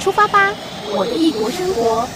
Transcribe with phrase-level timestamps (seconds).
[0.00, 0.52] 出发吧，
[0.96, 2.08] 我的异国生活。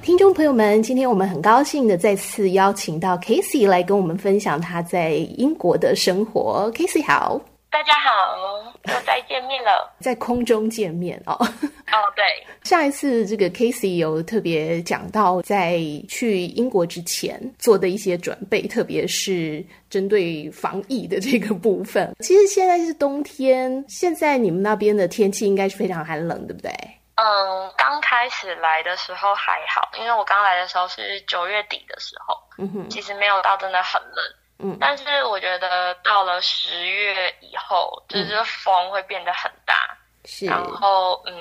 [0.00, 6.70] 听众朋友们，今天我们很高兴的再次邀请到 Casey 来跟我们分享他在英国的生活。
[6.74, 7.40] Casey 好。
[7.74, 11.32] 大家好，又再见面了，在空中见面哦。
[11.34, 12.24] 哦，对，
[12.62, 19.60] 上一次这个 Casey 有特别讲到，在去英国之前做的一些准备，特别是
[19.90, 22.14] 针对防疫的这个部分。
[22.22, 26.70] 其实现在是冬天，现在你们那边的天气应该是非常寒冷，对不对？
[27.16, 34.24] 嗯，刚开始来的时候还好，因为我刚来的时候是九月底的时候，嗯哼，其实没有到真的很冷。
[34.64, 41.34] 嗯，但是我觉得到了十月以后，就是风会变得很大，是，然后嗯，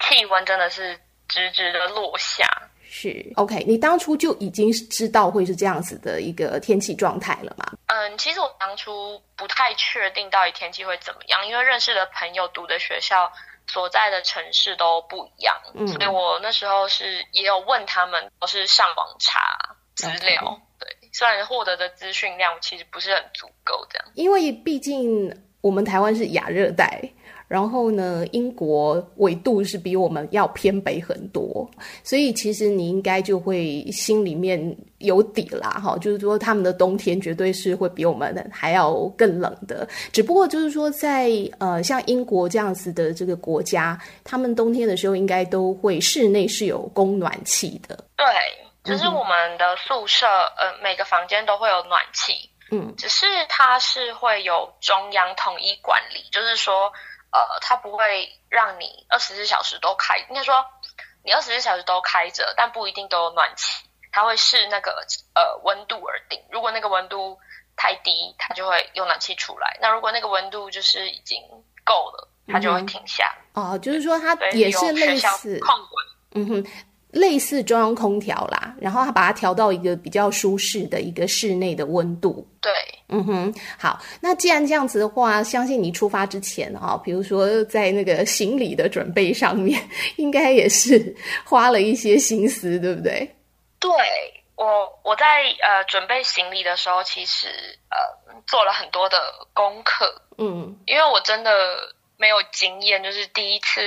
[0.00, 0.94] 气温真的是
[1.28, 2.46] 直直的落下。
[2.90, 7.72] 是，OK，你当初就已经知道会是这样子的一个天气状态了吗？
[7.86, 13.30] 嗯，其实我当初不太确定到底天气会怎么样，因为认识的朋友读的学校
[13.66, 19.40] 所在的城市都不一样，嗯，所以我那时候是也有问他们，都是上网查
[19.94, 20.42] 资料。
[20.42, 20.67] Okay.
[21.18, 27.02] 虽然获得的资讯量其实不是很足够，这样，因为毕竟我们台湾是亚热带，
[27.48, 31.68] 然后呢，英国纬度是比我们要偏北很多，
[32.04, 48.24] 所以其实你应该就会心里面有底啦，哈，就是说他们的冬天绝对是会比我们还要更冷的，只不过就是说在呃像英国这样子的这个国家，他们冬天的时候应该都会室内是有供暖气的，对。
[48.88, 56.90] 就是我们的宿舍，呃，每个房间都会有暖气，嗯，只是它是会有中央统一管理，就是说，
[57.30, 60.64] 呃，它不会让你二十四小时都开，应该说
[61.22, 66.42] 你二十四小时都开着，但不一定都有暖气，它会视那个呃温度而定。
[66.50, 67.38] 如果那个温度
[67.76, 71.42] 太低，它就会有暖气出来；那如果那个温度就是已经
[71.84, 73.36] 够了，它就会停下。
[73.54, 76.66] 嗯、哦，就是说它也是类似控管，嗯哼。
[77.10, 82.46] 类似中央空调啦，然后它把它调到一个比较舒适的一个室内的温度。
[82.60, 82.70] 对，
[83.08, 83.98] 嗯哼，好。
[84.20, 89.80] 那既然这样子的话，相信你出发之前啊，比如说在那个行李的准备上面，
[90.16, 93.34] 应该也是花了一些心思，对不对？
[93.80, 93.90] 对，
[94.56, 94.66] 我
[95.02, 95.24] 我在
[95.62, 97.46] 呃准备行李的时候，其实
[97.90, 99.16] 呃做了很多的
[99.54, 100.20] 功课。
[100.36, 101.50] 嗯，因为我真的
[102.18, 103.80] 没有经验，就是第一次。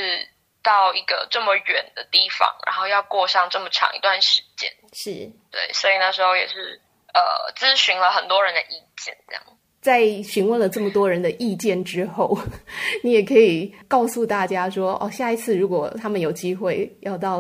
[0.64, 5.12] 到一个这么远的地方，然后要过上这么长一段时间，是
[5.50, 6.80] 对，所以那时候也是
[7.14, 9.44] 呃咨询了很多人的意见，这样。
[9.82, 12.38] 在询问了这么多人的意见之后，
[13.04, 17.40] 你也可以告诉大家说，哦，下一次如果他们有机会要到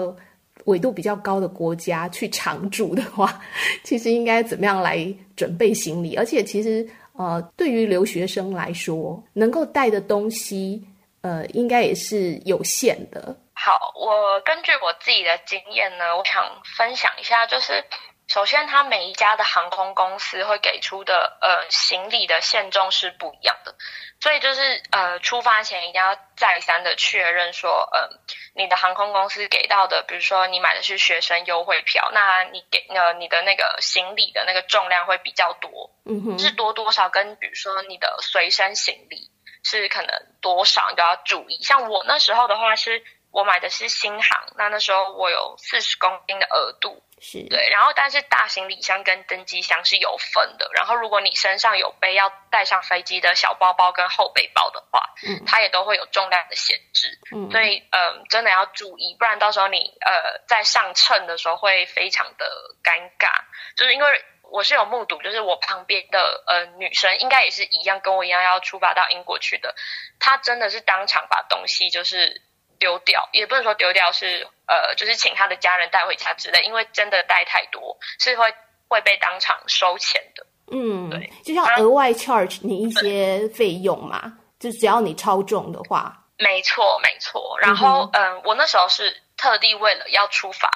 [0.65, 3.39] 纬度比较高的国家去常住的话，
[3.83, 4.97] 其实应该怎么样来
[5.35, 6.15] 准备行李？
[6.15, 10.83] 而且其实呃，对于留学生来说，能够带的东西。
[11.21, 13.35] 呃，应该也是有限的。
[13.53, 17.85] 好，我根据我自己的经验呢，我想分享一下，就是
[18.27, 23.75] 首先，它每一家的航空公司会给出的呃行李的限重是不一样的，
[24.19, 28.09] 所以就是呃出发前一定要再三的确认说，呃，
[28.55, 39.29] 你的航空公司给到的，比如说你买的是学生优惠票，那你给呃你的那个行李的那个重量会比较多，嗯哼，是多多少跟比如说你的随身行李。
[39.63, 40.09] 是可能
[40.41, 47.47] 多少你都要注意，像我那时候的话，是我买的是新航，那那时候我有四十公斤的额度，是。
[47.47, 62.45] 对，然后但是大行李箱跟登机箱是有分的，然后如果你身上有背要带上飞机的小包包跟后背包的话，嗯，它也都会有重量的限制，嗯，所以嗯、呃，真的要注意，不然到时候你呃在上秤的时候会非常的
[62.83, 63.29] 尴尬，
[63.77, 64.25] 就是因为。
[64.51, 69.73] 我是有目睹，就是我旁边的呃女生，应该也是一样，跟我一样要出发到英国去的。
[70.19, 72.41] 她真的是当场把东西就是
[72.77, 76.63] 丢掉，也不能说丢掉，是呃，就是请她的家人带回家之类。
[76.63, 78.53] 因为真的带太多，是会
[78.87, 80.45] 会被当场收钱的。
[80.73, 86.17] 嗯，对，就像额外 charge 你一些费用嘛，就只要你超重的话。
[86.37, 87.57] 没错，没错。
[87.59, 90.69] 然后嗯、呃，我那时候是特地为了要出发，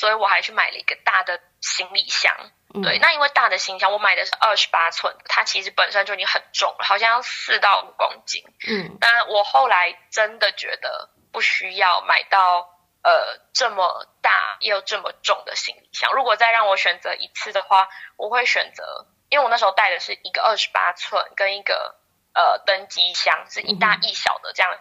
[0.00, 2.34] 所以我还去买了一个大的行李箱。
[2.82, 8.42] 对，那因为大的行李箱，我买的是二十八寸，它其实本身就已经很重了，好像要四到五公斤。
[8.66, 12.70] 嗯，但我后来真的觉得不需要买到
[13.02, 16.14] 呃这么大又这么重的行李箱。
[16.14, 21.96] 如果再让我选择一次的话，我会选择，因为我那时候带的是一个二十八寸跟一个
[22.32, 24.78] 呃登机箱，是一大一小的这样。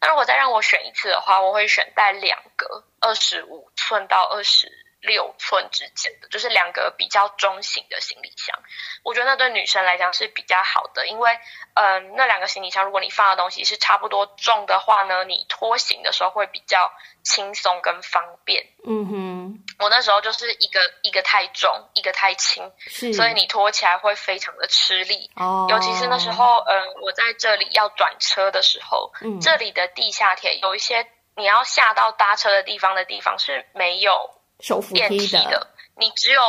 [0.00, 4.72] 那如果再让我选一次的话，我会选带两个二十五寸到二十
[5.02, 8.58] 六寸之间的，就是两个比较中型的行李箱。
[9.02, 11.30] 我觉得那对女生来讲是比较好的，因为
[11.74, 16.90] 嗯、呃，那两个行李箱如果你放的东西是差不多重的话呢，你拖行的时候会比较
[17.22, 18.64] 轻松跟方便。
[18.86, 22.72] 嗯哼，我那时候就是一个一个太重，一个太轻，
[23.12, 25.30] 所以你拖起来会非常的吃力。
[25.36, 34.12] 哦，尤其是那时候，嗯、呃，我在这里要转车的时候，嗯，这里的地下铁有一些你要下到搭车的地方的地方是没有
[34.60, 36.40] 手扶梯的，你只有。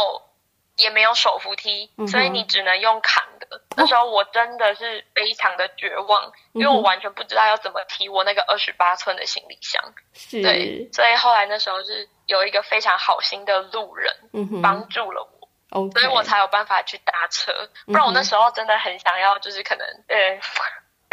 [0.77, 3.61] 也没有手扶梯，所以你只能用扛的。
[3.77, 9.81] 那时候我真的是非常的绝望，哦、因为我完全不知道要怎么提我那个二十八寸的行李箱。
[10.13, 14.13] 是，对，所以后来那时候是有一个非常好心的路人
[14.61, 15.47] 帮助了我，
[15.79, 17.53] 嗯、所以我才有办法去搭车。
[17.85, 20.43] 不然我那时候真的很想要，就是可能呃，可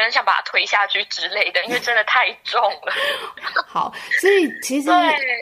[0.03, 2.93] 能想把它推下去之类的，因为真的太重了。
[3.67, 4.91] 好，所以其实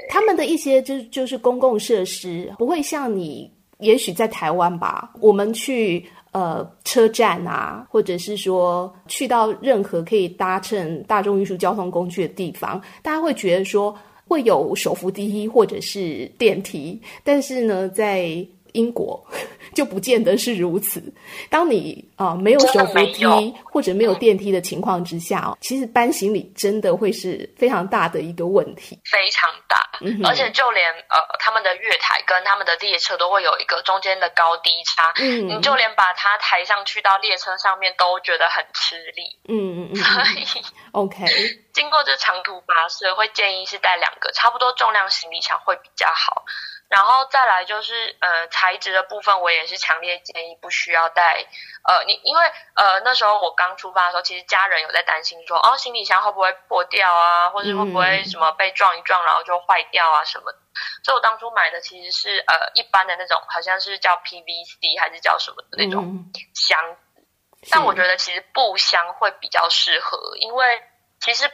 [0.08, 3.50] 他们的一些就是就是公共设施不会像你。
[3.80, 13.98] 也许在台湾吧，我们去呃车站啊，或者是说去到任何可以搭乘大众运输交通工具的地方，大家会觉得说
[14.28, 19.26] 会有手扶梯或者是电梯，但是呢，在英国
[19.74, 21.02] 就不见得是如此。
[21.48, 29.88] 当你啊、呃、没有手扶梯或者没有电梯的情况之下，哦，其实搬行李真的会是非常大的一个问题，非常大。
[30.02, 39.38] 嗯、而且就连呃他们的月台跟他们的列车都会有一个中间的高低差，嗯，你就连把它抬上去到列车上面都觉得很吃力。
[39.48, 39.96] 嗯嗯嗯。
[40.00, 41.26] 所以，OK，
[41.74, 46.44] 经过这长途跋涉，会建议是带两个差不多重量行李箱会比较好。
[46.90, 51.46] 然后再来就是呃材质的部分，我也是强烈建议不需要带。
[51.84, 52.42] 呃，你因为
[52.74, 60.58] 呃那时候我刚出发的时候，其实家人有在担心说，哦行李箱会不会破掉啊，或者会不会什么被撞一撞然后就坏掉啊什么的。
[61.04, 67.24] 所以我当初买的其实是呃一般的那种，好像是叫 PVC 还是叫什么的那种箱子。
[67.70, 70.82] 但我觉得其实布箱会比较适合，因为
[71.20, 71.48] 其实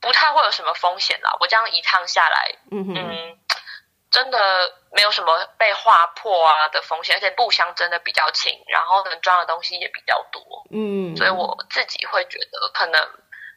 [0.00, 1.36] 不太会有什么风险啦。
[1.40, 3.38] 我这样一趟下来，嗯嗯。
[4.16, 4.38] 真的
[4.92, 10.40] 没有什么被划破啊的风险，而且布箱真的比较轻，然后能装的东西也比较多，
[10.70, 12.98] 嗯，所以我自己会觉得可能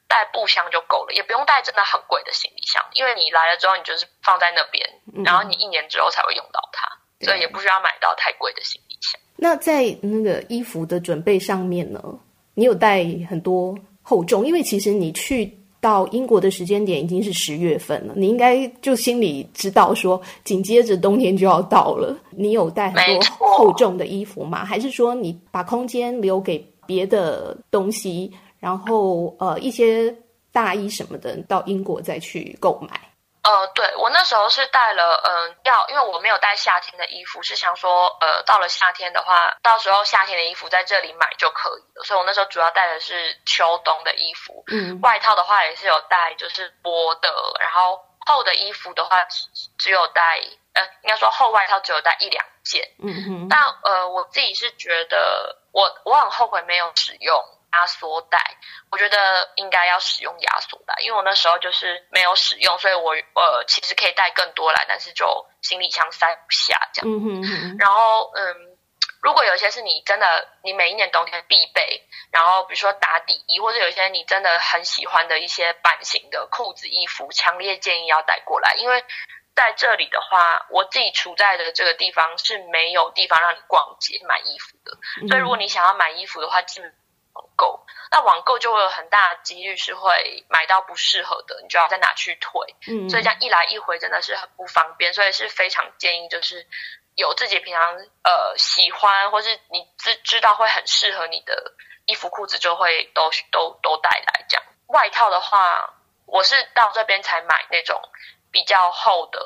[0.06, 4.86] 带布箱就够了，也不用带真的很贵的行李箱，因为你来了之后你就是放在那边，
[5.16, 6.90] 嗯、然后你一年之后才会用到它，
[7.20, 9.18] 对所以也不需要买到太贵的行李箱。
[9.38, 12.04] 那在那个衣服的准备上面呢，
[12.54, 15.58] 你有带很多厚重，因为其实你去。
[15.82, 22.18] 到英国的时间点已经是十月份了，你应该就心里知道说，紧接着冬天就要到了。
[22.32, 24.66] 你有带很多厚重的衣服吗？
[24.66, 30.14] 还是说你把空间留给别的东西，然后呃一些
[30.52, 33.00] 大衣什么的到英国再去购买？
[33.42, 42.04] 呃，对，我那时候是带了，嗯、呃，要因为我没有带夏天的衣服，是想说，呃，到了夏天的话，到时候夏天的衣服在这里买就可以了。
[42.04, 49.26] 所以我那时候主要带的是秋冬的衣服，嗯，外套的话也是有带，就是薄的，然后厚的衣服的话
[49.78, 50.42] 只有带，
[50.74, 53.48] 呃，应该说厚外套只有带一两件，嗯哼。
[53.50, 57.42] 但呃，我自己是觉得我，我我很后悔没有使用。
[57.74, 58.40] 压缩带，
[58.92, 67.12] 我觉得应该要使用压缩带，因为我那时候就是没有使用，所以我呃其实可以带更多来，但是就行李箱塞不下这样。
[67.12, 67.78] 嗯哼哼。
[67.78, 68.78] 然后嗯，
[69.22, 79.04] 如果有一些是你真的你每一年冬天必备，然后比如说打底衣，或者有一些你真的很喜欢的一些版型的裤子、衣服，强烈建议要带过来，因为
[79.56, 84.98] 在这里的话，我自己处在的这个地方是没有地方让你逛街买衣服的，
[85.28, 86.94] 所以如果你想要买衣服的话，基本
[87.40, 92.76] 网购，那网购就会有很大的几率是会买到不适合的，你就要再拿去退。
[92.88, 96.68] 嗯，所以这样一来一回真的是很不方便，所以是非常建议就是
[97.16, 101.74] 有自己平常呃喜欢或是你知知道会很适合你的
[102.06, 104.46] 衣服裤子，就会都都都带来。
[104.50, 105.94] 这样外套的话，
[106.26, 108.02] 我是到这边才买那种
[108.52, 109.40] 比较厚的，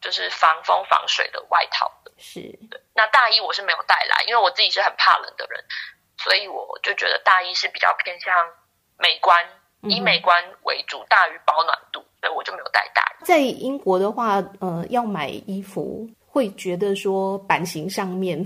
[0.00, 2.12] 就是防风防水的外套的。
[2.16, 2.58] 是，
[2.94, 5.64] 那大衣我是没有带来，因为我自己是很怕冷的人。
[6.22, 8.34] 所以我就觉得大衣是比较偏向
[8.98, 9.38] 美观，
[9.82, 13.24] 以美观为主，大于保暖度，所以我就没有带大衣。
[13.24, 18.44] 在英国的话，呃，要买衣服会觉得说版型上面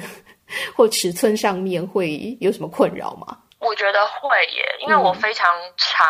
[0.76, 3.38] 或尺寸上面会有什么困扰吗？
[3.58, 6.06] 我觉得会耶，因为我非常常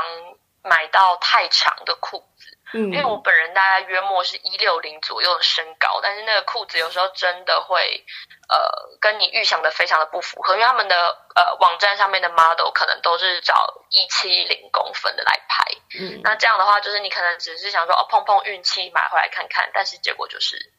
[0.63, 2.34] 买到太长的裤子。
[2.75, 8.05] 嗯，因为我本人大概约莫是一六零左右的身高，但是那个裤子有时候真的会，
[8.49, 10.97] 呃，跟你预想的非常的不符合，因为他们的
[11.37, 15.65] 呃网站上面的 model 可能都是找一七零公分的来拍，
[16.01, 20.73] 嗯，那这样的话就是你可能只是想说哦碰碰运气买回来看看，但是结果就是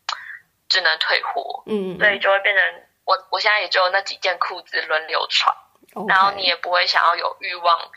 [0.68, 5.56] 只能退货，嗯，所以就会变成我我现在也只有那几件裤子轮流穿
[5.94, 6.10] ，okay.
[6.10, 7.90] 然后你也不会想要有欲望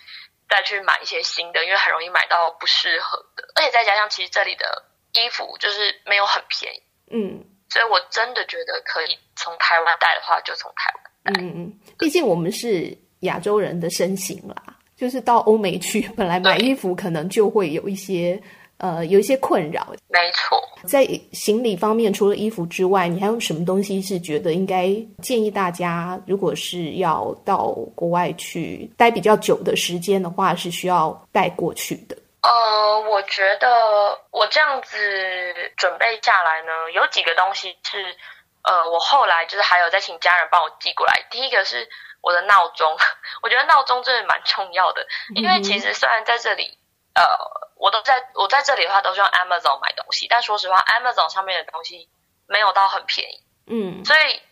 [0.49, 14.55] 再去买一些新的，因为很容易买到不适合的，而且再加上其实这里的衣服就是没有很便宜，嗯，所以我真的觉得可以从台湾带的话就从台湾带，嗯嗯，毕竟我们是亚洲人的身形啦，
[14.97, 18.41] 就是到欧美去本来买衣服可能就会有一些。
[18.79, 19.87] 呃，有一些困扰。
[20.09, 24.89] 没错，在行李方面，除了衣服之外，你还有什么东西是觉得应该
[25.23, 32.17] 建议大家，如果是要到国外去待比较久的时间的话，是需要带过去的？
[32.43, 33.69] 呃，我觉得
[34.31, 34.97] 我这样子
[35.77, 37.99] 准备下来呢，有几个东西是，
[38.63, 41.27] 呃，我后来就是还有再请家人帮我寄过来。
[41.31, 41.87] 第一个是
[42.23, 42.97] 我的闹钟，
[43.43, 45.05] 我觉得闹钟真的蛮重要的，
[45.35, 46.79] 因为其实虽然在这里，
[47.19, 47.59] 呃。
[47.81, 50.27] 我都在我在这里的话，都是用 Amazon 买东西。
[50.27, 52.09] 但说实话，Amazon 上面的东西
[52.49, 53.41] 没有到很便宜。
[53.69, 54.43] 嗯，所以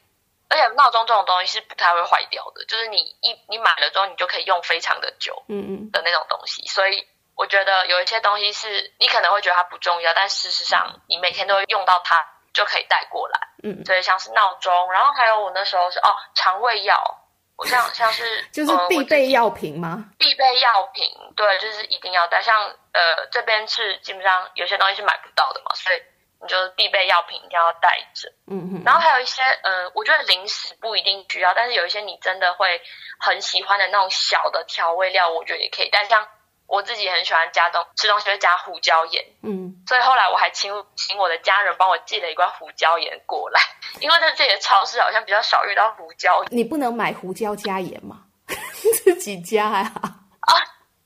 [0.48, 5.42] 而且闹钟这种东西是不太会坏掉的，就是你一你买了之后，你就可以用非常的久。
[5.48, 6.64] 嗯嗯的那种东西。
[6.68, 7.04] 所以
[7.34, 13.40] 我觉得有一些东西是你可能会觉得它不重要，但事实上你每天都会用到它，就可以带过来。
[13.64, 17.25] 嗯，所以像是闹钟，然后还有我那时候是哦肠胃药。
[17.56, 18.22] 我像像是
[18.52, 20.04] 就是必备药品吗？
[20.10, 22.42] 呃、必备药品，对，就是一定要带。
[22.42, 22.54] 像
[22.92, 26.02] 呃这边是基本上有些东西是买不到的嘛，所以
[26.42, 28.28] 你就必备药品一定要带着。
[28.46, 28.82] 嗯嗯。
[28.84, 32.82] 然后还有一些呃，我觉得零食不一定需要，但是有一些你真的会
[33.18, 36.04] 很喜欢的那种小的调味料，我觉得也可以带。
[36.04, 36.28] 像
[36.66, 43.60] 我自己很喜欢加东吃东西会加胡椒盐，嗯，所以后来我还请请我的家人帮我寄了一罐胡椒盐过来。
[44.00, 48.24] 因为在这里的超市好像比较少遇到胡椒，你不能买胡椒加盐吗？
[49.04, 49.92] 自己加呀？
[50.40, 50.52] 啊，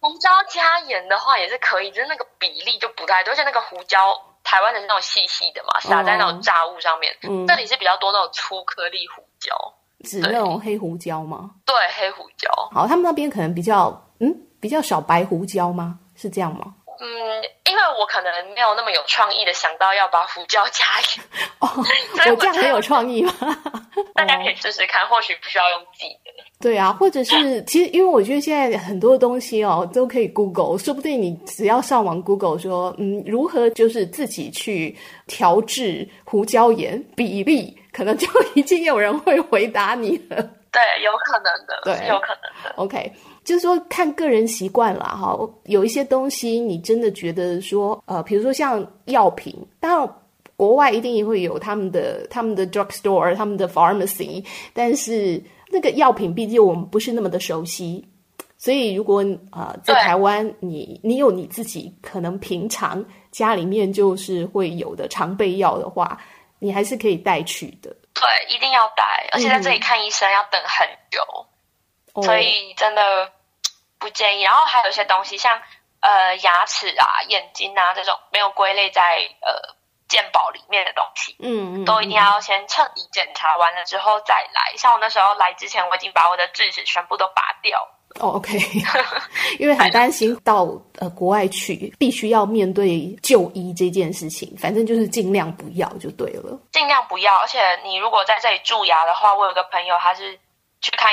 [0.00, 9.54] 胡椒加盐的话也是可以，就是那个比例就不太对，而且那个胡椒台湾的是那种细细的嘛，撒在那种炸物上面，嗯，这里是比较多那种粗颗粒胡椒，
[10.04, 11.50] 指那种黑胡椒吗？
[11.64, 12.50] 对，黑胡椒。
[12.72, 13.88] 好，他们那边可能比较
[14.20, 15.98] 嗯比较少白胡椒吗？
[16.14, 16.74] 是这样吗？
[17.02, 17.06] 嗯，
[17.64, 21.24] 因为我可能没有那么有创意的想到要把胡椒加盐
[21.60, 21.66] 哦，
[22.30, 23.32] 我这样很有创意吗？
[24.14, 26.30] 大家可以试试看，或许不需要用记的。
[26.60, 34.94] 对啊，或者是其实，因为我觉得现在很多东西哦都可以 Google，说不定你只要上网 Google 说，嗯，如何就是自己去
[35.26, 40.50] 调制胡椒盐比例，可能就已经有人会回答你了。
[40.72, 42.70] 对，有可能的，对，有可能的。
[42.76, 43.12] OK。
[43.42, 45.36] 就是说，看个人习惯了，哈。
[45.64, 50.14] 有一些东西，你真的觉得说，呃，比如说像药品，当然
[50.56, 58.06] 国外一定也会有他们的他们的 drugstore，他们的 pharmacy，但是那个药品毕竟我们不是那么的熟悉，
[58.58, 66.20] 所以如果呃在台湾，你你有你自己可能平常家里面就是会有的常备药的话，
[66.58, 67.96] 你还是可以带去的。
[68.20, 71.46] 对，一定要带，而且在这里看医生要等很久，
[72.14, 73.32] 嗯、所以真的。
[74.00, 75.60] 不建议，然后还有一些东西，像
[76.00, 79.76] 呃牙齿啊、眼睛啊这种没有归类在呃
[80.08, 84.74] 健保里面的东西，嗯嗯，都一定要先彻底检查完了之后再来。
[84.78, 87.90] 像我那时候来之前，我已经把我的智齿全部都拔掉。
[88.18, 88.58] 哦，OK，
[89.58, 90.66] 因为很担心到
[90.98, 96.58] 呃国外去必须要面对就医这件事情，反正就是尽量不要就对了。
[96.72, 100.38] 尽量不要，而且你如果在这里蛀牙的话，我有个朋友他是
[100.80, 101.08] 去看，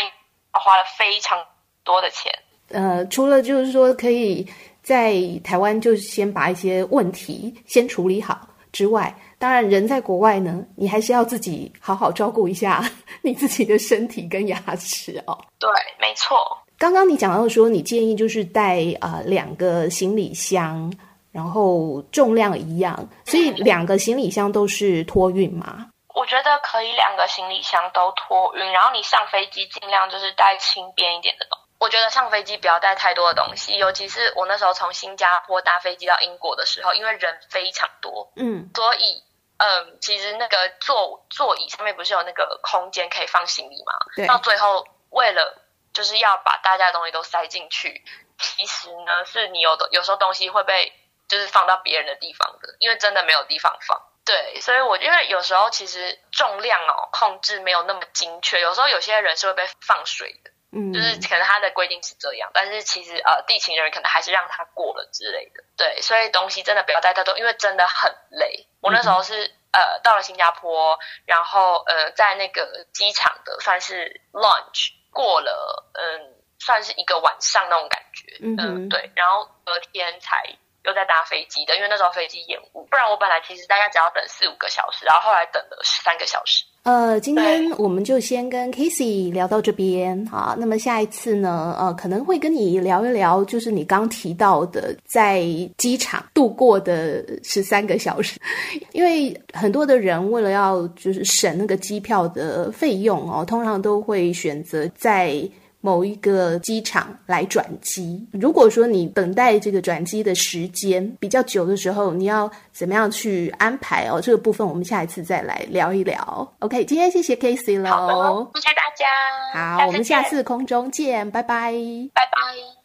[0.52, 1.38] 花了非常
[1.84, 2.34] 多的钱。
[2.70, 4.46] 呃，除了就是说可以
[4.82, 12.84] 在台湾就先把一些问题先处理好之外，当然人在国外呢，你还是要自己好好照顾一下
[13.22, 15.38] 你自己的身体跟牙齿哦。
[15.60, 16.58] 对，没错。
[16.80, 20.94] 刚刚你讲到说，你建议就是带呃两个行李箱，
[21.32, 25.88] 然后重量一样，所以两个行李箱都是托运吗？
[26.14, 31.64] 我觉得可以两个行李箱都托运，然后你上飞机尽量就是带轻便一点的东西。
[31.80, 39.22] 我觉得上飞机不要带太多的东西，尤其是我那时候从新加坡搭飞机到英国的时候，因为人非常多，嗯，所以，
[39.58, 43.94] 嗯，其实那个座座椅上面不是有那个空间可以放行李吗？
[44.16, 44.26] 对。
[44.26, 45.62] 到最后，为了
[45.98, 48.06] 就是要把大家的东西都塞进去，
[48.38, 50.94] 其实呢，是你有的有时候东西会被
[51.28, 54.00] 就是放到别人的地方的，因为真的没有地方放。
[54.24, 60.52] 对，所以我因为有时候其实重量哦控制没有那么精确，有时候有些人是会被放水的。
[60.70, 65.64] 嗯，就是可能他的规定是这样，但是其实呃，地勤人可能还是让他过了之类的。
[65.78, 68.68] 对，所以东西真的不要带太多，因为真的很累。
[68.82, 78.38] 我那时候是呃到了新加坡，然后呃在那个机场的算是 lunch 过了，嗯，算是一个晚上那种感觉。
[78.40, 80.46] 嗯，嗯，对，然后隔天才
[80.84, 86.66] 又在搭飞机的，因为那时候飞机延误，不然我本来其实大概只要等四五个小时，然后后来等了十三个小时。
[86.88, 95.44] 呃，今天我们就先跟 Casey 聊到这边好，那么下一次呢，呃，可能会跟你聊一聊，就是你刚提到的在
[95.76, 98.40] 机场度过的十三个小时，
[98.94, 105.38] 因为很多的人为了要就是省那个机票的费用哦，通常都会选择在。
[105.82, 108.28] 某一个机场来转机。
[108.32, 114.20] 如果说你等待这个转机的时间比较久的时候，你要怎么样去安排哦？
[114.22, 116.54] 这个部分我们下一次再来聊一聊。
[116.60, 119.78] OK，今天谢谢 Casey 喽，好，谢谢大家。
[119.78, 121.72] 好，我们下次空中见，拜拜，
[122.14, 122.77] 拜拜。